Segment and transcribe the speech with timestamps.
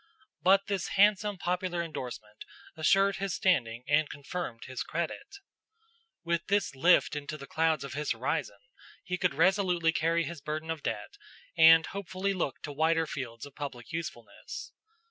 [0.41, 2.43] But this handsome popular indorsement
[2.75, 5.35] assured his standing and confirmed his credit.
[6.23, 8.57] With this lift in the clouds of his horizon,
[9.03, 11.17] he could resolutely carry his burden of debt
[11.55, 14.71] and hopefully look to wider fields of public usefulness.